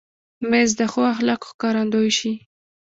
مېز 0.49 0.69
د 0.79 0.81
ښو 0.91 1.01
اخلاقو 1.13 1.47
ښکارندوی 1.51 2.11
شي. 2.19 2.33